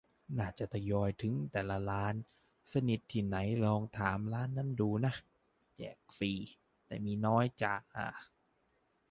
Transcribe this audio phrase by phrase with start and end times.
[0.39, 5.13] น่าจะทยอยถึงแต่ละร้านแล้ว สนิทที่ไหนลองถามร้านนั้นดูน้า
[5.75, 6.33] แจกฟรี
[6.87, 7.75] แต่มีน้อยจ้า